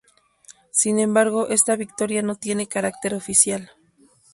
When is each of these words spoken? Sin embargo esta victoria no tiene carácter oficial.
Sin 0.71 0.97
embargo 0.97 1.47
esta 1.49 1.75
victoria 1.75 2.23
no 2.23 2.33
tiene 2.33 2.65
carácter 2.67 3.13
oficial. 3.13 3.69